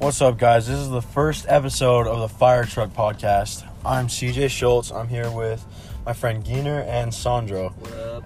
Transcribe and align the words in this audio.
What's 0.00 0.22
up, 0.22 0.38
guys? 0.38 0.66
This 0.66 0.78
is 0.78 0.88
the 0.88 1.02
first 1.02 1.44
episode 1.46 2.06
of 2.06 2.20
the 2.20 2.28
Fire 2.28 2.64
Truck 2.64 2.88
Podcast. 2.94 3.68
I'm 3.84 4.06
CJ 4.06 4.48
Schultz. 4.48 4.90
I'm 4.90 5.08
here 5.08 5.30
with 5.30 5.62
my 6.06 6.14
friend 6.14 6.42
Geener 6.42 6.86
and 6.86 7.12
Sandro, 7.12 7.74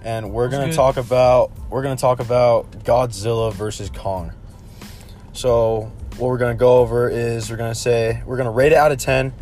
and 0.01 0.31
we're 0.31 0.47
gonna 0.47 0.67
good? 0.67 0.75
talk 0.75 0.95
about 0.95 1.51
we're 1.69 1.83
gonna 1.83 1.97
talk 1.97 2.21
about 2.21 2.71
Godzilla 2.85 3.51
versus 3.51 3.89
Kong. 3.89 4.31
So 5.33 5.91
what 6.15 6.29
we're 6.29 6.37
gonna 6.37 6.55
go 6.55 6.77
over 6.77 7.09
is 7.09 7.49
we're 7.49 7.57
gonna 7.57 7.75
say 7.75 8.23
we're 8.25 8.37
gonna 8.37 8.51
rate 8.51 8.71
it 8.71 8.77
out 8.77 8.93
of 8.93 8.97
ten. 8.97 9.33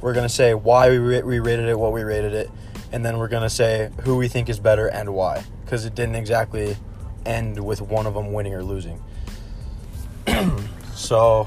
We're 0.00 0.12
gonna 0.12 0.28
say 0.28 0.54
why 0.54 0.90
we 0.90 0.98
ra- 0.98 1.24
we 1.24 1.38
rated 1.38 1.68
it, 1.68 1.78
what 1.78 1.92
we 1.92 2.02
rated 2.02 2.34
it, 2.34 2.50
and 2.90 3.04
then 3.04 3.16
we're 3.16 3.28
gonna 3.28 3.48
say 3.48 3.90
who 4.02 4.16
we 4.16 4.26
think 4.26 4.48
is 4.48 4.58
better 4.58 4.88
and 4.88 5.14
why, 5.14 5.44
because 5.64 5.84
it 5.84 5.94
didn't 5.94 6.16
exactly 6.16 6.76
end 7.24 7.64
with 7.64 7.80
one 7.80 8.06
of 8.06 8.14
them 8.14 8.32
winning 8.32 8.54
or 8.54 8.64
losing. 8.64 9.00
so 10.96 11.46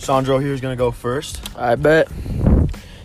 Sandro 0.00 0.38
here's 0.38 0.60
gonna 0.60 0.76
go 0.76 0.90
first. 0.90 1.40
I 1.56 1.74
bet. 1.74 2.08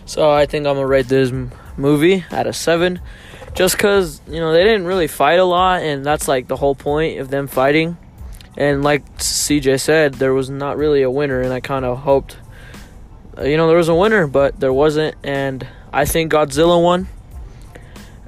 So 0.06 0.30
I 0.30 0.46
think 0.46 0.66
I'm 0.66 0.76
gonna 0.76 0.86
rate 0.86 1.08
this 1.08 1.30
m- 1.30 1.52
movie 1.76 2.24
at 2.30 2.46
a 2.46 2.52
seven, 2.52 3.00
just 3.54 3.78
cause 3.78 4.20
you 4.26 4.40
know 4.40 4.52
they 4.52 4.64
didn't 4.64 4.86
really 4.86 5.06
fight 5.06 5.38
a 5.38 5.44
lot, 5.44 5.82
and 5.82 6.04
that's 6.04 6.26
like 6.26 6.48
the 6.48 6.56
whole 6.56 6.74
point 6.74 7.20
of 7.20 7.28
them 7.28 7.48
fighting. 7.48 7.96
And 8.56 8.82
like 8.82 9.04
CJ 9.18 9.78
said, 9.80 10.14
there 10.14 10.32
was 10.32 10.48
not 10.48 10.78
really 10.78 11.02
a 11.02 11.10
winner, 11.10 11.42
and 11.42 11.52
I 11.52 11.60
kind 11.60 11.84
of 11.84 11.98
hoped, 11.98 12.38
uh, 13.36 13.42
you 13.44 13.58
know, 13.58 13.68
there 13.68 13.76
was 13.76 13.90
a 13.90 13.94
winner, 13.94 14.26
but 14.26 14.58
there 14.58 14.72
wasn't, 14.72 15.14
and 15.22 15.66
I 15.92 16.06
think 16.06 16.32
Godzilla 16.32 16.82
won. 16.82 17.08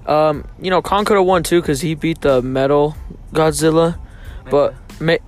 Um, 0.05 0.47
you 0.61 0.71
know, 0.71 0.83
Kong 0.83 1.07
could 1.07 1.17
have 1.17 1.25
won 1.25 1.43
too, 1.43 1.63
cause 1.63 1.81
he 1.81 1.95
beat 1.95 2.21
the 2.21 2.43
metal 2.43 2.97
Godzilla, 3.33 3.99
but 4.51 4.75
me- 5.01 5.19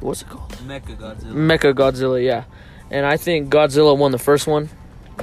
what's 0.00 0.22
it 0.22 0.28
called? 0.28 0.50
Mecha 0.66 0.96
Godzilla. 0.96 1.32
Mecha 1.32 1.74
Godzilla, 1.74 2.24
yeah. 2.24 2.44
And 2.90 3.04
I 3.04 3.16
think 3.16 3.52
Godzilla 3.52 3.96
won 3.96 4.12
the 4.12 4.18
first 4.18 4.46
one. 4.46 4.70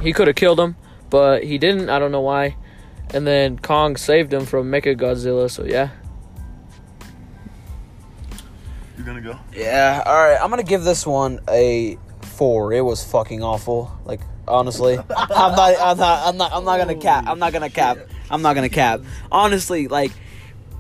He 0.02 0.14
could 0.14 0.28
have 0.28 0.36
killed 0.36 0.60
him, 0.60 0.76
but 1.10 1.44
he 1.44 1.58
didn't. 1.58 1.90
I 1.90 2.00
don't 2.00 2.12
know 2.12 2.22
why. 2.22 2.56
And 3.14 3.26
then 3.26 3.58
Kong 3.60 3.98
saved 3.98 4.34
him 4.34 4.46
from 4.46 4.70
Mecha 4.72 4.96
Godzilla, 4.98 5.50
so 5.50 5.64
yeah. 5.64 5.90
You're 8.98 9.06
gonna 9.06 9.22
go. 9.22 9.38
Yeah, 9.54 10.04
alright, 10.06 10.40
I'm 10.42 10.50
gonna 10.50 10.64
give 10.64 10.84
this 10.84 11.06
one 11.06 11.40
a 11.50 11.98
four. 12.22 12.74
It 12.74 12.82
was 12.82 13.04
fucking 13.04 13.44
awful. 13.44 13.92
Like, 14.06 14.22
honestly. 14.48 14.98
I'm 15.18 15.56
not 15.56 15.76
I'm 15.80 15.98
not 15.98 16.28
I'm 16.28 16.38
not 16.38 16.54
I'm 16.54 16.66
not 16.66 16.78
gonna 16.78 16.96
cap. 16.96 17.26
I'm 17.28 17.40
not 17.40 17.54
gonna 17.54 17.70
cap. 17.70 17.98
I'm 18.30 18.42
not 18.42 18.56
gonna 18.56 18.70
cap. 18.70 19.02
Honestly, 19.32 19.88
like 19.88 20.12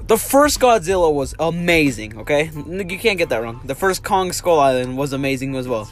the 0.07 0.17
first 0.17 0.59
Godzilla 0.59 1.13
was 1.13 1.35
amazing, 1.39 2.19
okay? 2.19 2.51
You 2.53 2.99
can't 2.99 3.17
get 3.17 3.29
that 3.29 3.41
wrong. 3.41 3.61
The 3.65 3.75
first 3.75 4.03
Kong 4.03 4.31
Skull 4.31 4.59
Island 4.59 4.97
was 4.97 5.13
amazing 5.13 5.55
as 5.55 5.67
well. 5.67 5.89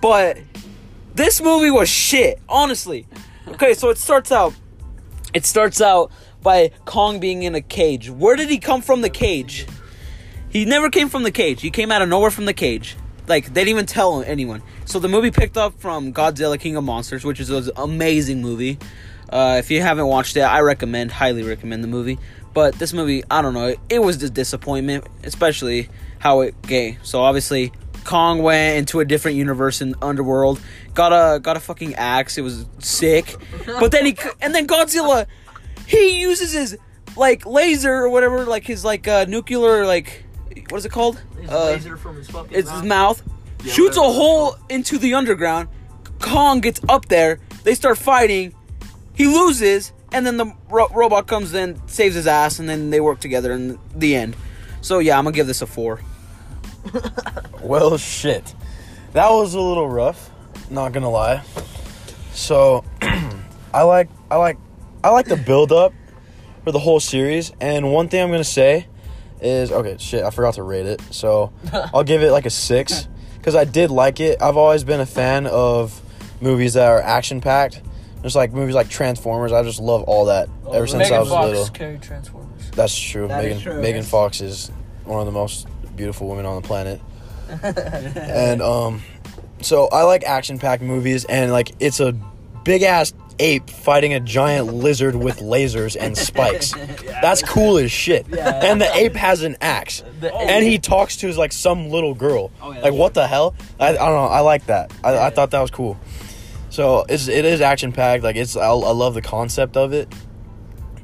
But 0.00 0.38
this 1.14 1.40
movie 1.40 1.70
was 1.70 1.88
shit, 1.88 2.40
honestly. 2.48 3.06
Okay, 3.48 3.74
so 3.74 3.90
it 3.90 3.98
starts 3.98 4.32
out 4.32 4.54
it 5.34 5.46
starts 5.46 5.80
out 5.80 6.10
by 6.42 6.70
Kong 6.84 7.20
being 7.20 7.42
in 7.42 7.54
a 7.54 7.60
cage. 7.60 8.10
Where 8.10 8.36
did 8.36 8.50
he 8.50 8.58
come 8.58 8.82
from 8.82 9.00
the 9.00 9.10
cage? 9.10 9.66
He 10.50 10.64
never 10.64 10.90
came 10.90 11.08
from 11.08 11.22
the 11.22 11.30
cage. 11.30 11.62
He 11.62 11.70
came 11.70 11.90
out 11.90 12.02
of 12.02 12.08
nowhere 12.08 12.30
from 12.30 12.44
the 12.44 12.52
cage. 12.52 12.96
Like 13.26 13.46
they 13.46 13.62
didn't 13.62 13.68
even 13.68 13.86
tell 13.86 14.22
anyone. 14.22 14.62
So 14.84 14.98
the 14.98 15.08
movie 15.08 15.30
picked 15.30 15.56
up 15.56 15.78
from 15.80 16.12
Godzilla 16.12 16.58
King 16.58 16.76
of 16.76 16.84
Monsters, 16.84 17.24
which 17.24 17.40
is 17.40 17.50
an 17.50 17.70
amazing 17.76 18.42
movie. 18.42 18.78
Uh, 19.30 19.56
if 19.58 19.70
you 19.70 19.80
haven't 19.80 20.06
watched 20.06 20.36
it, 20.36 20.42
I 20.42 20.60
recommend, 20.60 21.10
highly 21.10 21.42
recommend 21.42 21.82
the 21.82 21.88
movie. 21.88 22.18
But 22.54 22.78
this 22.78 22.92
movie, 22.92 23.22
I 23.30 23.42
don't 23.42 23.54
know, 23.54 23.74
it 23.88 23.98
was 23.98 24.22
a 24.22 24.30
disappointment, 24.30 25.06
especially 25.24 25.88
how 26.18 26.40
it 26.40 26.60
gay. 26.62 26.98
So 27.02 27.22
obviously, 27.22 27.72
Kong 28.04 28.42
went 28.42 28.78
into 28.78 29.00
a 29.00 29.04
different 29.04 29.36
universe 29.36 29.80
in 29.80 29.94
Underworld, 30.02 30.60
got 30.94 31.12
a 31.12 31.40
got 31.40 31.56
a 31.56 31.60
fucking 31.60 31.94
axe. 31.94 32.36
It 32.38 32.42
was 32.42 32.66
sick. 32.78 33.36
But 33.66 33.92
then 33.92 34.06
he 34.06 34.16
and 34.40 34.54
then 34.54 34.66
Godzilla, 34.66 35.26
he 35.86 36.20
uses 36.20 36.52
his 36.52 36.78
like 37.16 37.46
laser 37.46 37.92
or 37.92 38.08
whatever, 38.08 38.44
like 38.44 38.66
his 38.66 38.84
like 38.84 39.08
uh, 39.08 39.24
nuclear 39.28 39.86
like 39.86 40.24
what 40.68 40.78
is 40.78 40.84
it 40.84 40.92
called? 40.92 41.20
Uh, 41.48 41.78
from 41.78 42.16
his 42.16 42.28
fucking 42.28 42.56
it's 42.56 42.70
his 42.70 42.82
mouth. 42.82 43.22
shoots 43.64 43.96
a 43.96 44.00
hole 44.00 44.56
into 44.68 44.98
the 44.98 45.14
underground. 45.14 45.68
Kong 46.20 46.60
gets 46.60 46.80
up 46.88 47.06
there. 47.06 47.40
They 47.64 47.74
start 47.74 47.98
fighting. 47.98 48.54
He 49.14 49.26
loses, 49.26 49.92
and 50.12 50.26
then 50.26 50.36
the 50.36 50.52
ro- 50.68 50.88
robot 50.94 51.26
comes 51.26 51.54
in, 51.54 51.80
saves 51.88 52.14
his 52.14 52.26
ass, 52.26 52.58
and 52.58 52.68
then 52.68 52.90
they 52.90 53.00
work 53.00 53.20
together 53.20 53.52
in 53.52 53.78
the 53.94 54.14
end. 54.16 54.36
So 54.80 54.98
yeah, 54.98 55.18
I'm 55.18 55.24
gonna 55.24 55.34
give 55.34 55.46
this 55.46 55.62
a 55.62 55.66
four. 55.66 56.00
Well, 57.62 57.96
shit. 57.96 58.54
That 59.12 59.30
was 59.30 59.54
a 59.54 59.60
little 59.60 59.88
rough. 59.88 60.30
Not 60.68 60.92
gonna 60.92 61.10
lie. 61.10 61.42
So, 62.32 62.84
I 63.72 63.82
like, 63.82 64.08
I 64.30 64.36
like, 64.36 64.58
I 65.04 65.10
like 65.10 65.26
the 65.26 65.36
build 65.36 65.70
up 65.70 65.92
for 66.64 66.72
the 66.72 66.80
whole 66.80 66.98
series. 66.98 67.52
And 67.60 67.92
one 67.92 68.08
thing 68.08 68.20
I'm 68.20 68.30
gonna 68.32 68.42
say 68.42 68.88
is, 69.40 69.70
okay, 69.70 69.96
shit, 69.98 70.24
I 70.24 70.30
forgot 70.30 70.54
to 70.54 70.64
rate 70.64 70.86
it. 70.86 71.00
So, 71.12 71.52
I'll 71.94 72.02
give 72.02 72.22
it 72.22 72.32
like 72.32 72.46
a 72.46 72.50
six 72.50 73.06
because 73.36 73.54
I 73.54 73.64
did 73.64 73.92
like 73.92 74.18
it. 74.18 74.42
I've 74.42 74.56
always 74.56 74.82
been 74.82 75.00
a 75.00 75.06
fan 75.06 75.46
of 75.46 76.00
movies 76.40 76.74
that 76.74 76.88
are 76.88 77.00
action 77.00 77.40
packed. 77.40 77.80
Just 78.22 78.36
like 78.36 78.52
movies 78.52 78.74
like 78.74 78.88
Transformers. 78.88 79.52
I 79.52 79.62
just 79.62 79.80
love 79.80 80.04
all 80.04 80.26
that 80.26 80.48
ever 80.72 80.86
since 80.86 81.10
I 81.10 81.18
was 81.18 81.30
little. 81.30 81.66
carried 81.68 82.02
Transformers. 82.02 82.70
That's 82.70 82.98
true. 82.98 83.28
That 83.28 83.44
is 83.44 83.56
Megan 83.56 83.62
true, 83.62 83.82
Megan 83.82 84.02
yes. 84.02 84.10
Fox 84.10 84.40
is 84.40 84.70
one 85.04 85.20
of 85.20 85.26
the 85.26 85.32
most 85.32 85.66
beautiful 85.96 86.28
women 86.28 86.46
on 86.46 86.62
the 86.62 86.66
planet. 86.66 87.00
and 87.62 88.62
um 88.62 89.02
so 89.60 89.88
I 89.88 90.04
like 90.04 90.24
action 90.24 90.58
packed 90.58 90.82
movies 90.82 91.24
and 91.24 91.52
like 91.52 91.72
it's 91.80 92.00
a 92.00 92.12
big 92.64 92.82
ass 92.82 93.12
ape 93.38 93.68
fighting 93.68 94.14
a 94.14 94.20
giant 94.20 94.72
lizard 94.72 95.14
with 95.14 95.38
lasers 95.38 95.96
and 95.98 96.16
spikes. 96.16 96.72
That's 97.22 97.42
cool 97.42 97.78
as 97.78 97.90
shit. 97.90 98.26
And 98.32 98.80
the 98.80 98.90
ape 98.94 99.14
has 99.14 99.42
an 99.42 99.56
axe. 99.60 100.02
And 100.22 100.64
he 100.64 100.78
talks 100.78 101.16
to 101.18 101.26
his, 101.26 101.36
like 101.36 101.52
some 101.52 101.90
little 101.90 102.14
girl. 102.14 102.50
Oh, 102.60 102.72
yeah, 102.72 102.80
like 102.80 102.94
what 102.94 103.14
the 103.14 103.26
hell? 103.26 103.54
I, 103.80 103.88
I 103.88 103.92
don't 103.92 104.14
know. 104.14 104.26
I 104.26 104.40
like 104.40 104.66
that. 104.66 104.92
I, 105.02 105.26
I 105.26 105.30
thought 105.30 105.50
that 105.50 105.60
was 105.60 105.70
cool. 105.70 105.98
So 106.72 107.04
it's 107.06 107.28
it 107.28 107.44
is 107.44 107.60
action 107.60 107.92
packed. 107.92 108.24
Like 108.24 108.36
it's 108.36 108.56
I, 108.56 108.68
I 108.68 108.70
love 108.72 109.12
the 109.12 109.20
concept 109.20 109.76
of 109.76 109.92
it. 109.92 110.12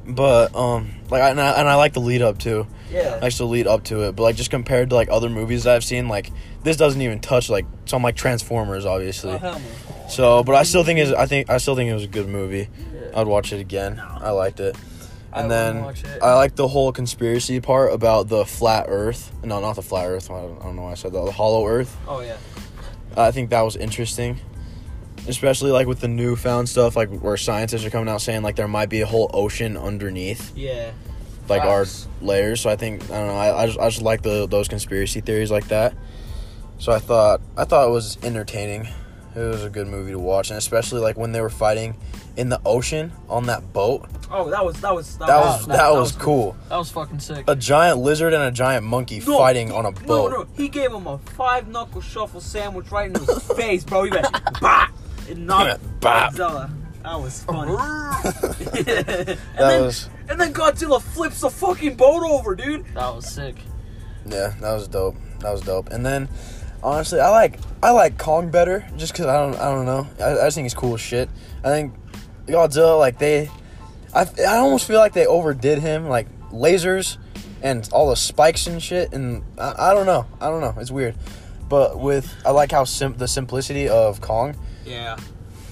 But 0.07 0.55
um 0.55 0.89
like 1.11 1.21
I, 1.21 1.29
and 1.29 1.39
I, 1.39 1.51
and 1.59 1.69
I 1.69 1.75
like 1.75 1.93
the 1.93 1.99
lead 2.01 2.23
up 2.23 2.39
too. 2.39 2.65
Yeah. 2.91 3.19
I 3.21 3.25
used 3.25 3.37
to 3.37 3.45
lead 3.45 3.67
up 3.67 3.83
to 3.85 4.01
it, 4.07 4.15
but 4.15 4.23
like 4.23 4.35
just 4.35 4.49
compared 4.49 4.89
to 4.89 4.95
like 4.95 5.09
other 5.11 5.29
movies 5.29 5.67
I've 5.67 5.83
seen, 5.83 6.07
like 6.07 6.31
this 6.63 6.75
doesn't 6.75 6.99
even 7.01 7.19
touch 7.19 7.49
like 7.51 7.67
some 7.85 8.01
like 8.01 8.15
Transformers, 8.15 8.85
obviously. 8.85 9.39
Oh, 9.41 9.61
So, 10.09 10.43
but 10.43 10.55
I 10.55 10.63
still 10.63 10.83
think 10.83 10.99
is 10.99 11.13
I 11.13 11.27
think 11.27 11.51
I 11.51 11.57
still 11.59 11.75
think 11.75 11.89
it 11.91 11.93
was 11.93 12.03
a 12.03 12.07
good 12.07 12.27
movie. 12.27 12.67
Yeah. 12.91 13.21
I'd 13.21 13.27
watch 13.27 13.53
it 13.53 13.59
again. 13.59 13.97
No. 13.97 14.17
I 14.21 14.31
liked 14.31 14.59
it. 14.59 14.75
I 15.31 15.41
And 15.41 15.49
wouldn't 15.49 15.95
then. 16.03 16.19
I 16.23 16.33
like 16.33 16.55
the 16.55 16.67
whole 16.67 16.91
conspiracy 16.91 17.61
part 17.61 17.93
about 17.93 18.27
the 18.27 18.43
flat 18.43 18.85
Earth. 18.89 19.31
No, 19.43 19.61
not 19.61 19.75
the 19.75 19.83
flat 19.83 20.07
Earth. 20.07 20.31
I 20.31 20.41
don't, 20.41 20.59
I 20.59 20.63
don't 20.63 20.75
know 20.75 20.81
why 20.83 20.91
I 20.93 20.95
said 20.95 21.13
that. 21.13 21.25
The 21.25 21.31
hollow 21.31 21.67
Earth. 21.67 21.95
Oh 22.07 22.21
yeah. 22.21 22.37
I 23.15 23.29
think 23.29 23.51
that 23.51 23.61
was 23.61 23.75
interesting, 23.75 24.39
especially 25.27 25.71
like 25.71 25.87
with 25.87 25.99
the 25.99 26.07
newfound 26.07 26.69
stuff, 26.69 26.95
like 26.95 27.09
where 27.19 27.37
scientists 27.37 27.85
are 27.85 27.89
coming 27.89 28.09
out 28.09 28.21
saying 28.21 28.41
like 28.43 28.55
there 28.55 28.67
might 28.67 28.89
be 28.89 29.01
a 29.01 29.05
whole 29.05 29.29
ocean 29.33 29.77
underneath 29.77 30.55
Yeah. 30.55 30.91
like 31.47 31.61
Facts. 31.63 32.07
our 32.21 32.25
layers. 32.25 32.61
So 32.61 32.69
I 32.69 32.75
think 32.75 33.03
I 33.11 33.17
don't 33.19 33.27
know. 33.27 33.33
I, 33.35 33.63
I 33.63 33.65
just 33.67 33.79
I 33.79 33.89
just 33.89 34.01
like 34.01 34.21
the 34.21 34.47
those 34.47 34.67
conspiracy 34.67 35.21
theories 35.21 35.51
like 35.51 35.67
that. 35.69 35.93
So 36.79 36.91
I 36.91 36.99
thought 36.99 37.41
I 37.57 37.65
thought 37.65 37.87
it 37.87 37.91
was 37.91 38.17
entertaining. 38.23 38.87
It 39.35 39.39
was 39.41 39.63
a 39.63 39.69
good 39.69 39.87
movie 39.87 40.11
to 40.11 40.19
watch, 40.19 40.49
and 40.49 40.57
especially 40.57 41.01
like 41.01 41.15
when 41.17 41.31
they 41.33 41.39
were 41.41 41.51
fighting 41.51 41.95
in 42.35 42.49
the 42.49 42.59
ocean 42.65 43.11
on 43.29 43.45
that 43.45 43.73
boat. 43.73 44.07
Oh, 44.31 44.49
that 44.49 44.63
was 44.65 44.79
that 44.81 44.93
was 44.93 45.17
That 45.17 45.27
was 45.27 45.67
that, 45.67 45.91
was 45.91 46.11
cool. 46.13 46.55
That 46.69 46.77
was 46.77 46.89
fucking 46.89 47.19
sick. 47.19 47.43
A 47.47 47.55
giant 47.55 47.99
lizard 47.99 48.33
and 48.33 48.43
a 48.43 48.51
giant 48.51 48.85
monkey 48.85 49.21
No, 49.25 49.37
fighting 49.37 49.71
on 49.71 49.85
a 49.85 49.91
No, 49.91 49.99
boat. 50.07 50.31
no, 50.31 50.47
he 50.55 50.67
gave 50.67 50.91
him 50.91 51.05
a 51.05 51.17
five 51.19 51.67
knuckle 51.67 52.01
shuffle 52.01 52.41
sandwich 52.41 52.89
right 52.91 53.07
in 53.07 53.15
his 53.23 53.43
face, 53.55 53.83
bro. 53.83 54.03
He 54.03 54.11
went 54.11 54.27
bah, 54.61 54.87
and 55.29 55.47
knocked 55.47 55.99
Bop. 55.99 56.33
Godzilla. 56.33 56.69
That 57.03 57.19
was 57.19 57.43
funny. 57.43 57.71
and, 57.73 58.85
That 58.85 59.37
then, 59.57 59.83
was 59.83 60.09
and 60.29 60.39
then 60.39 60.53
Godzilla 60.53 61.01
flips 61.01 61.41
the 61.41 61.49
fucking 61.49 61.95
boat 61.95 62.23
over, 62.23 62.55
dude. 62.55 62.85
that 62.93 63.15
was 63.15 63.27
sick. 63.27 63.55
yeah, 64.25 64.53
that 64.61 64.73
was 64.73 64.87
dope. 64.87 65.15
That 65.39 65.51
was 65.51 65.61
dope. 65.61 65.89
And 65.91 66.05
then 66.05 66.27
honestly, 66.83 67.19
I 67.19 67.29
like 67.29 67.59
I 67.81 67.91
like 67.91 68.17
Kong 68.17 68.51
better 68.51 68.85
just 68.97 69.13
because 69.13 69.25
I 69.27 69.37
don't 69.39 69.55
I 69.55 69.71
don't 69.71 69.85
know. 69.85 70.07
I, 70.19 70.31
I 70.39 70.45
just 70.47 70.55
think 70.55 70.65
he's 70.65 70.73
cool 70.73 70.93
as 70.95 71.01
shit. 71.01 71.29
I 71.63 71.69
think 71.69 71.93
Godzilla 72.47 72.99
like 72.99 73.17
they 73.17 73.49
I 74.13 74.25
I 74.47 74.57
almost 74.57 74.85
feel 74.85 74.99
like 74.99 75.13
they 75.13 75.25
overdid 75.25 75.79
him 75.79 76.09
like 76.09 76.27
lasers 76.51 77.17
and 77.61 77.87
all 77.91 78.09
the 78.09 78.15
spikes 78.15 78.67
and 78.67 78.81
shit 78.83 79.13
and 79.13 79.43
I, 79.57 79.91
I 79.91 79.93
don't 79.93 80.05
know 80.05 80.25
I 80.41 80.49
don't 80.49 80.61
know 80.61 80.75
it's 80.77 80.91
weird. 80.91 81.15
But 81.69 81.99
with 81.99 82.33
I 82.45 82.51
like 82.51 82.71
how 82.71 82.83
sim- 82.83 83.15
the 83.17 83.27
simplicity 83.27 83.87
of 83.87 84.19
Kong 84.21 84.55
Yeah. 84.89 85.17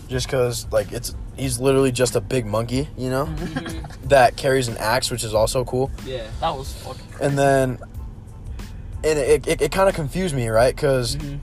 just 0.07 0.27
because 0.27 0.71
like 0.71 0.91
it's 0.91 1.15
he's 1.35 1.59
literally 1.59 1.91
just 1.91 2.15
a 2.15 2.21
big 2.21 2.45
monkey 2.45 2.87
you 2.97 3.09
know 3.09 3.25
mm-hmm. 3.25 4.07
that 4.09 4.37
carries 4.37 4.67
an 4.67 4.77
axe 4.77 5.11
which 5.11 5.23
is 5.23 5.33
also 5.33 5.65
cool. 5.65 5.91
Yeah. 6.05 6.27
That 6.39 6.55
was 6.55 6.73
fucking. 6.83 7.05
Crazy. 7.11 7.23
and 7.25 7.37
then 7.37 7.77
and 9.03 9.19
it 9.19 9.47
it, 9.47 9.61
it 9.61 9.71
kind 9.71 9.89
of 9.89 9.95
confused 9.95 10.35
me 10.35 10.47
right 10.47 10.75
because 10.75 11.15
mm-hmm. 11.15 11.37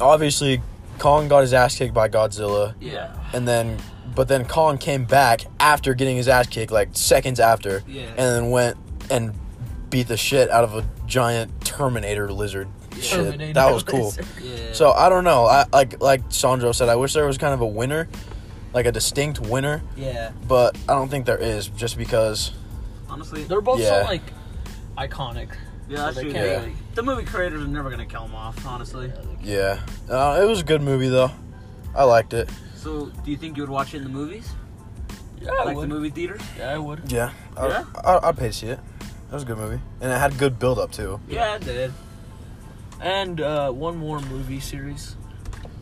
obviously 0.00 0.62
Kong 0.98 1.28
got 1.28 1.42
his 1.42 1.52
ass 1.52 1.76
kicked 1.76 1.94
by 1.94 2.08
Godzilla, 2.08 2.74
Yeah. 2.80 3.14
and 3.32 3.46
then 3.48 3.78
but 4.14 4.28
then 4.28 4.44
Kong 4.44 4.78
came 4.78 5.04
back 5.04 5.42
after 5.58 5.92
getting 5.94 6.16
his 6.16 6.28
ass 6.28 6.46
kicked, 6.46 6.70
like 6.70 6.90
seconds 6.92 7.40
after, 7.40 7.82
Yeah. 7.88 8.06
and 8.10 8.18
then 8.18 8.50
went 8.50 8.76
and 9.10 9.34
beat 9.90 10.06
the 10.08 10.16
shit 10.16 10.50
out 10.50 10.62
of 10.64 10.74
a 10.76 10.84
giant 11.06 11.64
Terminator 11.64 12.32
lizard. 12.32 12.68
Shit, 13.00 13.10
Terminator 13.10 13.52
that 13.54 13.72
was 13.72 13.82
cool. 13.82 14.12
Yeah. 14.42 14.72
So 14.72 14.92
I 14.92 15.08
don't 15.08 15.24
know. 15.24 15.46
I 15.46 15.64
like 15.72 16.00
like 16.00 16.22
Sandro 16.30 16.72
said. 16.72 16.88
I 16.88 16.96
wish 16.96 17.12
there 17.12 17.26
was 17.26 17.38
kind 17.38 17.54
of 17.54 17.60
a 17.60 17.66
winner, 17.66 18.08
like 18.72 18.86
a 18.86 18.92
distinct 18.92 19.40
winner, 19.40 19.82
yeah. 19.96 20.32
but 20.48 20.76
I 20.88 20.94
don't 20.94 21.08
think 21.08 21.26
there 21.26 21.38
is. 21.38 21.68
Just 21.68 21.96
because, 21.98 22.52
Honestly, 23.08 23.44
They're 23.44 23.60
both 23.60 23.80
Yeah. 23.80 24.02
so 24.02 24.08
like 24.08 24.22
iconic. 24.98 25.48
yeah, 25.88 25.96
so 25.98 26.02
that's 26.04 26.16
they 26.16 26.22
true. 26.22 26.32
can't 26.32 26.46
Yeah. 26.46 26.56
really- 26.60 26.76
The 26.94 27.02
movie 27.02 27.24
creators 27.24 27.62
are 27.62 27.66
never 27.68 27.90
gonna 27.90 28.06
kill 28.06 28.22
him 28.24 28.34
off. 28.34 28.64
Honestly. 28.66 29.12
yeah, 29.42 29.80
uh, 30.10 30.40
it 30.42 30.46
was 30.46 30.60
a 30.60 30.64
good 30.64 30.82
movie 30.82 31.08
though. 31.08 31.30
I 31.94 32.04
liked 32.04 32.32
it. 32.34 32.48
So, 32.76 33.06
do 33.24 33.30
you 33.30 33.36
think 33.36 33.56
you 33.56 33.62
would 33.62 33.70
watch 33.70 33.94
it 33.94 33.98
in 33.98 34.04
the 34.04 34.10
movies, 34.10 34.50
Yeah, 35.40 35.50
I 35.52 35.64
like 35.64 35.76
would. 35.76 35.84
the 35.84 35.94
movie 35.94 36.10
theaters? 36.10 36.40
Yeah, 36.58 36.70
I 36.74 36.78
would. 36.78 37.10
Yeah, 37.10 37.30
I, 37.56 37.68
Yeah? 37.68 37.84
I, 38.04 38.28
I'd 38.28 38.36
pay 38.36 38.48
to 38.48 38.52
see 38.52 38.66
it. 38.68 38.80
That 38.98 39.32
was 39.34 39.42
a 39.42 39.46
good 39.46 39.58
movie, 39.58 39.80
and 40.00 40.12
it 40.12 40.18
had 40.18 40.36
good 40.38 40.58
build 40.58 40.78
up 40.78 40.92
too. 40.92 41.18
Yeah, 41.28 41.54
it 41.56 41.64
did. 41.64 41.92
And 43.00 43.40
uh, 43.40 43.70
one 43.70 43.96
more 43.96 44.20
movie 44.20 44.60
series. 44.60 45.16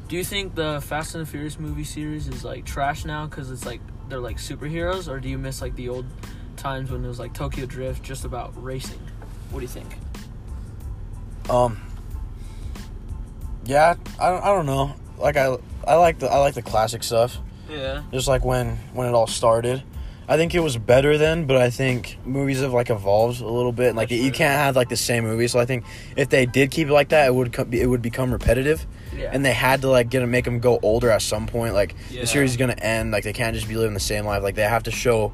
Do 0.08 0.16
you 0.16 0.24
think 0.24 0.54
the 0.54 0.80
Fast 0.80 1.14
and 1.14 1.26
the 1.26 1.30
Furious 1.30 1.58
movie 1.58 1.84
series 1.84 2.28
is 2.28 2.44
like 2.44 2.64
trash 2.64 3.04
now 3.04 3.26
because 3.26 3.50
it's 3.50 3.64
like 3.64 3.80
they're 4.08 4.20
like 4.20 4.36
superheroes, 4.36 5.08
or 5.08 5.20
do 5.20 5.28
you 5.28 5.38
miss 5.38 5.62
like 5.62 5.74
the 5.76 5.88
old 5.88 6.06
times 6.56 6.90
when 6.90 7.04
it 7.04 7.08
was 7.08 7.18
like 7.18 7.32
Tokyo 7.32 7.66
Drift, 7.66 8.02
just 8.02 8.24
about 8.24 8.52
racing? 8.62 9.00
What 9.50 9.60
do 9.60 9.64
you 9.64 9.68
think? 9.68 9.96
Um. 11.48 11.80
Yeah, 13.64 13.94
I 14.20 14.30
don't, 14.30 14.42
I 14.42 14.48
don't 14.48 14.66
know. 14.66 14.94
Like 15.18 15.36
I 15.36 15.56
I 15.86 15.94
like 15.94 16.18
the 16.18 16.28
I 16.28 16.38
like 16.38 16.54
the 16.54 16.62
classic 16.62 17.02
stuff. 17.02 17.38
Yeah. 17.70 18.02
Just 18.12 18.28
like 18.28 18.44
when 18.44 18.76
when 18.92 19.08
it 19.08 19.14
all 19.14 19.26
started. 19.26 19.82
I 20.28 20.36
think 20.36 20.54
it 20.54 20.60
was 20.60 20.76
better 20.78 21.18
then, 21.18 21.46
but 21.46 21.56
I 21.56 21.68
think 21.70 22.16
movies 22.24 22.60
have 22.60 22.72
like 22.72 22.90
evolved 22.90 23.40
a 23.40 23.46
little 23.48 23.72
bit. 23.72 23.94
Like 23.94 24.10
you 24.10 24.30
can't 24.30 24.56
have 24.58 24.76
like 24.76 24.88
the 24.88 24.96
same 24.96 25.24
movie. 25.24 25.48
So 25.48 25.58
I 25.58 25.64
think 25.66 25.84
if 26.16 26.28
they 26.28 26.46
did 26.46 26.70
keep 26.70 26.88
it 26.88 26.92
like 26.92 27.08
that, 27.10 27.26
it 27.26 27.34
would 27.34 27.52
come, 27.52 27.72
it 27.72 27.86
would 27.86 28.02
become 28.02 28.32
repetitive. 28.32 28.86
Yeah. 29.16 29.30
And 29.32 29.44
they 29.44 29.52
had 29.52 29.82
to 29.82 29.88
like 29.88 30.10
get 30.10 30.20
to 30.20 30.26
make 30.26 30.44
them 30.44 30.60
go 30.60 30.78
older 30.82 31.10
at 31.10 31.22
some 31.22 31.46
point. 31.46 31.74
Like 31.74 31.94
Yeah. 32.10 32.22
the 32.22 32.26
series 32.26 32.52
is 32.52 32.56
gonna 32.56 32.74
end. 32.74 33.10
Like 33.10 33.24
they 33.24 33.32
can't 33.32 33.54
just 33.54 33.68
be 33.68 33.74
living 33.76 33.94
the 33.94 34.00
same 34.00 34.24
life. 34.24 34.42
Like 34.42 34.54
they 34.54 34.62
have 34.62 34.84
to 34.84 34.90
show 34.90 35.32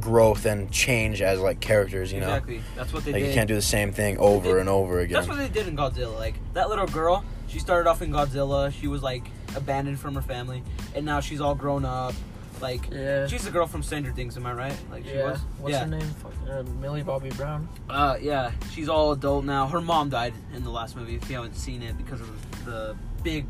growth 0.00 0.44
and 0.44 0.70
change 0.72 1.22
as 1.22 1.38
like 1.40 1.60
characters. 1.60 2.12
You 2.12 2.20
know, 2.20 2.26
exactly. 2.28 2.60
That's 2.76 2.92
what 2.92 3.04
they 3.04 3.12
like 3.12 3.22
did. 3.22 3.28
you 3.28 3.34
can't 3.34 3.48
do 3.48 3.54
the 3.54 3.62
same 3.62 3.92
thing 3.92 4.18
over 4.18 4.58
and 4.58 4.68
over 4.68 5.00
again. 5.00 5.14
That's 5.14 5.28
what 5.28 5.38
they 5.38 5.48
did 5.48 5.68
in 5.68 5.76
Godzilla. 5.76 6.16
Like 6.18 6.34
that 6.54 6.68
little 6.68 6.86
girl, 6.88 7.24
she 7.46 7.60
started 7.60 7.88
off 7.88 8.02
in 8.02 8.10
Godzilla. 8.10 8.72
She 8.72 8.88
was 8.88 9.02
like 9.02 9.24
abandoned 9.54 10.00
from 10.00 10.16
her 10.16 10.22
family, 10.22 10.64
and 10.96 11.06
now 11.06 11.20
she's 11.20 11.40
all 11.40 11.54
grown 11.54 11.84
up. 11.84 12.14
Like 12.60 12.90
yeah. 12.90 13.26
she's 13.26 13.44
the 13.44 13.50
girl 13.50 13.66
from 13.66 13.82
Stranger 13.82 14.12
Things. 14.12 14.36
Am 14.36 14.46
I 14.46 14.52
right? 14.52 14.76
Like 14.90 15.04
she 15.04 15.14
yeah. 15.14 15.30
was. 15.30 15.40
What's 15.58 15.72
yeah. 15.72 15.80
her 15.80 15.86
name? 15.86 16.14
Uh, 16.48 16.62
Millie 16.80 17.02
Bobby 17.02 17.30
Brown. 17.30 17.68
Uh, 17.88 18.16
yeah. 18.20 18.52
She's 18.72 18.88
all 18.88 19.12
adult 19.12 19.44
now. 19.44 19.66
Her 19.66 19.80
mom 19.80 20.08
died 20.10 20.34
in 20.54 20.64
the 20.64 20.70
last 20.70 20.96
movie. 20.96 21.16
If 21.16 21.28
you 21.28 21.36
haven't 21.36 21.56
seen 21.56 21.82
it, 21.82 21.96
because 21.96 22.20
of 22.20 22.64
the 22.64 22.96
big 23.22 23.46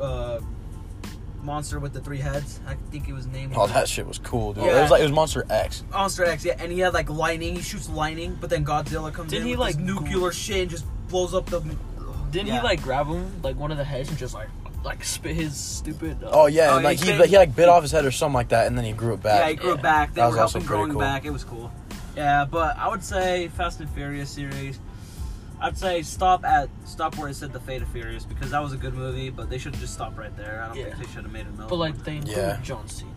uh, 0.00 0.40
monster 1.44 1.78
with 1.78 1.92
the 1.92 2.00
three 2.00 2.18
heads. 2.18 2.60
I 2.66 2.74
think 2.90 3.08
it 3.08 3.12
was 3.12 3.26
named. 3.26 3.54
Oh, 3.56 3.66
that 3.66 3.88
shit 3.88 4.06
was 4.06 4.18
cool, 4.18 4.52
dude. 4.52 4.64
Yeah. 4.64 4.78
It 4.78 4.82
was 4.82 4.90
like 4.90 5.00
it 5.00 5.04
was 5.04 5.12
Monster 5.12 5.46
X. 5.50 5.84
Monster 5.90 6.24
X, 6.24 6.44
yeah, 6.44 6.56
and 6.58 6.72
he 6.72 6.80
had 6.80 6.94
like 6.94 7.10
lightning. 7.10 7.56
He 7.56 7.62
shoots 7.62 7.88
lightning, 7.88 8.36
but 8.40 8.50
then 8.50 8.64
Godzilla 8.64 9.12
comes 9.12 9.32
in. 9.32 9.38
Didn't 9.38 9.42
in 9.42 9.48
he, 9.48 9.52
with 9.52 9.60
like, 9.60 9.76
this 9.76 9.84
nuclear 9.84 10.32
shit 10.32 10.62
and 10.62 10.70
just 10.70 10.86
blows 11.08 11.34
up 11.34 11.46
the. 11.46 11.60
Didn't 12.30 12.48
Yeah. 12.48 12.60
he 12.60 12.64
like 12.64 12.82
grab 12.82 13.06
him 13.06 13.30
like 13.42 13.56
one 13.56 13.70
of 13.70 13.78
the 13.78 13.84
heads 13.84 14.08
and 14.08 14.18
just 14.18 14.34
like 14.34 14.48
like 14.84 15.02
spit 15.04 15.34
his 15.36 15.56
stupid? 15.56 16.22
Uh, 16.22 16.28
Oh 16.32 16.46
yeah, 16.46 16.72
Oh, 16.72 16.76
and, 16.76 16.84
like 16.84 16.98
he 16.98 17.10
he, 17.12 17.18
came- 17.18 17.28
he 17.28 17.36
like 17.36 17.56
bit 17.56 17.68
off 17.68 17.82
his 17.82 17.92
head 17.92 18.04
or 18.04 18.10
something 18.10 18.34
like 18.34 18.48
that, 18.50 18.66
and 18.66 18.76
then 18.76 18.84
he 18.84 18.92
grew 18.92 19.14
it 19.14 19.22
back. 19.22 19.40
Yeah, 19.40 19.48
he 19.50 19.54
grew 19.56 19.70
Yeah. 19.70 19.74
it 19.76 19.82
back. 19.82 20.14
They 20.14 20.20
That 20.20 20.26
were 20.26 20.32
was 20.32 20.38
also 20.40 20.58
helping 20.58 20.66
pretty 20.68 20.78
growing 20.78 20.92
cool. 20.92 21.00
back. 21.00 21.24
It 21.24 21.30
was 21.30 21.44
cool. 21.44 21.72
Yeah, 22.16 22.44
but 22.44 22.76
I 22.78 22.88
would 22.88 23.02
say 23.02 23.48
Fast 23.48 23.80
and 23.80 23.90
Furious 23.90 24.30
series. 24.30 24.78
I'd 25.60 25.78
say 25.78 26.02
stop 26.02 26.44
at 26.44 26.68
stop 26.84 27.16
where 27.16 27.28
it 27.28 27.34
said 27.36 27.52
the 27.52 27.60
Fate 27.60 27.80
of 27.82 27.88
Furious 27.88 28.24
because 28.24 28.50
that 28.50 28.62
was 28.62 28.72
a 28.72 28.76
good 28.76 28.94
movie, 28.94 29.30
but 29.30 29.48
they 29.48 29.56
should 29.58 29.72
have 29.72 29.80
just 29.80 29.94
stopped 29.94 30.18
right 30.18 30.36
there. 30.36 30.62
I 30.62 30.68
don't 30.68 30.76
Yeah. 30.76 30.84
think 30.94 30.98
they 30.98 31.06
should 31.14 31.22
have 31.24 31.32
made 31.32 31.46
another. 31.46 31.68
But 31.70 31.76
like 31.76 32.04
they 32.04 32.16
include 32.18 32.36
Yeah. 32.36 32.58
John 32.62 32.86
Cena. 32.88 33.10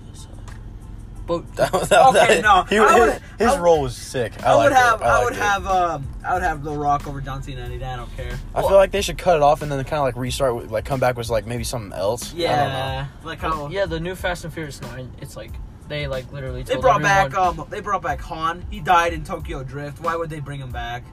So. 1.28 1.40
But 1.46 1.56
That, 1.56 1.72
that, 1.90 2.06
Okay, 2.08 2.42
that- 2.42 2.42
no, 2.42 2.64
he, 2.64 2.78
I 2.78 3.00
would- 3.00 3.12
his, 3.14 3.22
his 3.40 3.48
I 3.50 3.52
would- 3.56 3.62
role 3.64 3.82
was 3.82 3.96
sick. 3.96 4.34
I, 4.44 4.52
I, 4.52 4.56
would 4.56 4.64
liked 4.64 4.72
it. 4.72 4.78
have, 4.78 5.02
I, 5.02 5.14
liked 5.18 5.24
would 5.26 5.34
it. 5.34 5.42
have, 5.42 5.68
um, 5.68 6.08
I 6.26 6.34
would 6.34 6.44
have 6.44 6.64
The 6.64 6.72
Rock 6.72 7.08
over 7.08 7.22
John 7.22 7.44
Cena 7.44 7.62
any 7.62 7.78
day. 7.78 7.86
I 7.86 7.96
don't 7.96 8.16
care. 8.16 8.38
I 8.56 8.62
feel 8.62 8.72
like 8.76 8.92
they 8.92 9.02
should 9.02 9.18
cut 9.18 9.36
it 9.36 9.42
off 9.44 9.62
and 9.62 9.72
then 9.72 9.84
kind 9.84 9.96
of 10.00 10.04
like 10.04 10.16
restart, 10.16 10.56
with, 10.56 10.72
like 10.72 10.86
come 10.86 11.00
back 11.00 11.18
with 11.18 11.30
like 11.30 11.46
maybe 11.46 11.64
something 11.64 11.92
else. 11.98 12.34
I 12.34 12.38
don't 12.38 12.40
know. 12.40 12.44
Yeah, 12.46 13.08
like 13.24 13.40
how 13.40 13.70
yeah, 13.70 13.86
the 13.86 14.00
new 14.00 14.16
Fast 14.16 14.44
and 14.46 14.54
Furious 14.54 14.82
Nine. 14.82 15.12
It's 15.22 15.36
like 15.36 15.52
they 15.88 16.08
like 16.08 16.32
literally. 16.32 16.64
they 16.64 16.76
brought 16.76 17.02
everyone, 17.02 17.32
back, 17.32 17.38
um, 17.38 17.68
they 17.70 17.80
brought 17.82 18.02
back 18.02 18.20
Han. 18.22 18.66
He 18.72 18.80
died 18.80 19.14
in 19.14 19.24
Tokyo 19.24 19.64
Drift. 19.64 20.02
Why 20.02 20.16
would 20.16 20.30
they 20.30 20.40
bring 20.40 20.60
him 20.60 20.72
back? 20.72 21.04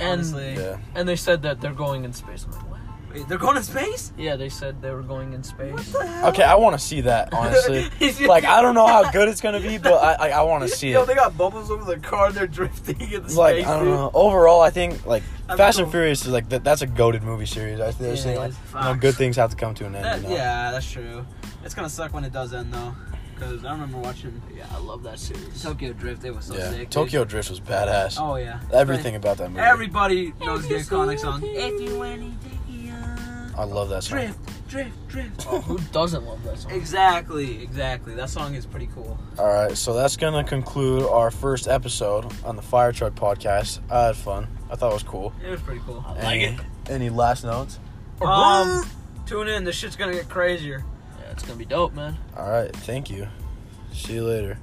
and 0.00 0.20
honestly. 0.20 0.54
Yeah. 0.54 0.78
and 0.94 1.08
they 1.08 1.16
said 1.16 1.42
that 1.42 1.60
they're 1.60 1.72
going 1.72 2.04
in 2.04 2.12
space. 2.12 2.44
I'm 2.44 2.52
like, 2.52 2.68
what? 2.70 2.77
Wait, 3.18 3.28
they're 3.28 3.38
going 3.38 3.56
to 3.56 3.62
space. 3.62 4.12
Yeah, 4.16 4.36
they 4.36 4.48
said 4.48 4.80
they 4.80 4.90
were 4.90 5.02
going 5.02 5.32
in 5.32 5.40
What 5.40 5.46
space. 5.46 5.92
the 5.92 6.06
hell? 6.06 6.28
Okay, 6.28 6.42
I 6.42 6.54
want 6.54 6.78
to 6.78 6.84
see 6.84 7.00
that 7.02 7.32
honestly. 7.32 7.88
like 8.26 8.44
I 8.44 8.60
don't 8.62 8.74
know 8.74 8.86
how 8.86 9.10
good 9.12 9.28
it's 9.28 9.40
gonna 9.40 9.60
be, 9.60 9.78
but 9.78 9.94
I 9.94 10.28
I, 10.28 10.28
I 10.30 10.42
want 10.42 10.62
to 10.62 10.68
see 10.68 10.90
Yo, 10.92 11.02
it. 11.02 11.06
they 11.06 11.14
got 11.14 11.36
bubbles 11.36 11.70
over 11.70 11.84
the 11.84 11.98
car. 12.00 12.32
They're 12.32 12.46
drifting 12.46 13.00
in 13.00 13.10
the 13.10 13.16
It's 13.16 13.36
like 13.36 13.56
space. 13.56 13.66
I 13.66 13.76
don't 13.76 13.84
dude. 13.84 13.94
know. 13.94 14.10
Overall, 14.14 14.60
I 14.60 14.70
think 14.70 15.04
like 15.06 15.22
That'd 15.46 15.56
be 15.56 15.56
Fast 15.56 15.78
and. 15.78 15.90
Furious 15.90 16.22
is 16.24 16.28
like 16.32 16.48
that, 16.50 16.64
that's 16.64 16.82
a 16.82 16.86
goaded 16.86 17.22
movie 17.22 17.46
series. 17.46 17.80
I 17.80 17.90
think 17.92 18.24
Yeah, 18.24 18.38
like, 18.38 18.52
you 18.74 18.80
know, 18.80 18.94
good 18.94 19.14
things 19.14 19.36
have 19.36 19.50
to 19.50 19.56
come 19.56 19.74
to 19.74 19.86
an 19.86 19.94
end. 19.94 20.04
That- 20.04 20.22
you 20.22 20.28
know? 20.28 20.34
Yeah, 20.34 20.70
that's 20.72 20.90
true. 20.90 21.24
It's 21.64 21.74
gonna 21.74 21.88
suck 21.90 22.12
when 22.14 22.24
it 22.24 22.32
does 22.32 22.52
end 22.54 22.72
though, 22.72 22.94
because 23.34 23.64
I 23.64 23.72
remember 23.72 23.98
watching 23.98 24.40
Yeah, 24.54 24.66
I 24.74 24.78
love 24.78 25.02
that 25.04 25.18
series. 25.18 25.62
Tokyo 25.62 25.92
Drift. 25.92 26.24
It 26.24 26.34
was 26.34 26.44
so 26.46 26.56
Yeah. 26.56 26.70
sick. 26.70 26.78
dude. 26.78 26.90
Tokyo 26.90 27.24
Drift 27.24 27.50
was 27.50 27.60
badass. 27.60 28.18
Oh 28.20 28.36
yeah. 28.36 28.60
Everything 28.72 29.16
about 29.16 29.38
that 29.38 29.50
movie. 29.50 29.60
Everybody 29.62 30.32
knows 30.40 30.66
the 30.68 30.74
iconic 30.76 31.18
song. 31.18 31.42
If 31.44 31.80
you 31.80 32.02
any 32.02 32.34
I 33.58 33.64
love 33.64 33.88
that 33.88 34.04
song. 34.04 34.20
drift, 34.20 34.68
drift, 34.68 35.08
drift. 35.08 35.46
Oh, 35.50 35.60
who 35.60 35.78
doesn't 35.90 36.24
love 36.24 36.44
that 36.44 36.58
song? 36.58 36.70
Exactly, 36.70 37.60
exactly. 37.60 38.14
That 38.14 38.30
song 38.30 38.54
is 38.54 38.64
pretty 38.64 38.88
cool. 38.94 39.18
All 39.36 39.48
right, 39.48 39.76
so 39.76 39.94
that's 39.94 40.16
gonna 40.16 40.44
conclude 40.44 41.02
our 41.02 41.32
first 41.32 41.66
episode 41.66 42.32
on 42.44 42.54
the 42.54 42.62
Fire 42.62 42.92
Truck 42.92 43.16
Podcast. 43.16 43.80
I 43.90 44.06
had 44.06 44.16
fun. 44.16 44.46
I 44.70 44.76
thought 44.76 44.92
it 44.92 44.94
was 44.94 45.02
cool. 45.02 45.32
It 45.44 45.50
was 45.50 45.60
pretty 45.60 45.80
cool. 45.84 46.04
I 46.06 46.12
like 46.12 46.24
any, 46.24 46.44
it. 46.44 46.60
Any 46.88 47.10
last 47.10 47.42
notes? 47.42 47.80
Um, 48.22 48.88
tune 49.26 49.48
in. 49.48 49.64
This 49.64 49.74
shit's 49.74 49.96
gonna 49.96 50.12
get 50.12 50.28
crazier. 50.28 50.84
Yeah, 51.18 51.32
it's 51.32 51.42
gonna 51.42 51.58
be 51.58 51.64
dope, 51.64 51.94
man. 51.94 52.16
All 52.36 52.48
right, 52.48 52.74
thank 52.74 53.10
you. 53.10 53.26
See 53.92 54.14
you 54.14 54.24
later. 54.24 54.56